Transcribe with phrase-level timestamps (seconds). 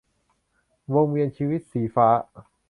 [0.93, 2.07] วงเวียนชีวิต- สีฟ้า